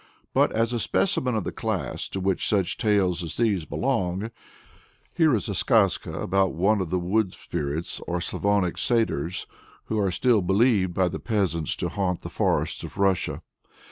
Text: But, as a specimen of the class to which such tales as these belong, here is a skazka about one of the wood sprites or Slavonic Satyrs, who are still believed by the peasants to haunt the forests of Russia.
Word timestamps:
But, 0.33 0.51
as 0.53 0.73
a 0.73 0.79
specimen 0.79 1.35
of 1.35 1.43
the 1.43 1.51
class 1.51 2.09
to 2.09 2.19
which 2.19 2.49
such 2.49 2.75
tales 2.79 3.21
as 3.21 3.37
these 3.37 3.65
belong, 3.65 4.31
here 5.13 5.35
is 5.35 5.47
a 5.47 5.53
skazka 5.53 6.11
about 6.19 6.55
one 6.55 6.81
of 6.81 6.89
the 6.89 6.97
wood 6.97 7.35
sprites 7.35 7.99
or 8.07 8.19
Slavonic 8.19 8.79
Satyrs, 8.79 9.45
who 9.83 9.99
are 9.99 10.09
still 10.09 10.41
believed 10.41 10.95
by 10.95 11.07
the 11.07 11.19
peasants 11.19 11.75
to 11.75 11.87
haunt 11.89 12.21
the 12.21 12.29
forests 12.29 12.83
of 12.83 12.97
Russia. 12.97 13.43